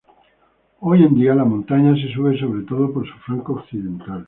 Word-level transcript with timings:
Hoy 0.79 1.03
en 1.03 1.13
día 1.13 1.35
la 1.35 1.45
montaña 1.45 1.93
se 1.95 2.11
sube 2.11 2.35
sobre 2.39 2.63
todo 2.63 2.91
por 2.91 3.05
su 3.07 3.13
flanco 3.19 3.53
occidental. 3.53 4.19